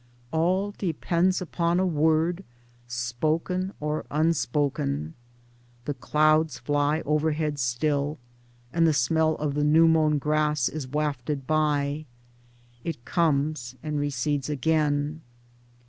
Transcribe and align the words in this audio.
All 0.31 0.71
depends 0.79 1.41
upon 1.43 1.79
a 1.79 1.85
word 1.85 2.43
spoken 2.87 3.71
or 3.79 4.07
unspoken. 4.09 5.13
The 5.85 5.93
clouds 5.93 6.57
fly 6.57 7.01
overhead 7.01 7.59
still, 7.59 8.17
and 8.73 8.87
the 8.87 8.93
smell 8.95 9.35
of 9.35 9.53
the 9.53 9.63
new 9.63 9.87
mown 9.87 10.17
grass 10.17 10.67
is 10.67 10.87
wafted 10.87 11.45
by. 11.45 12.07
It 12.83 13.05
comes 13.05 13.75
and 13.83 13.99
recedes 13.99 14.49
again. 14.49 15.21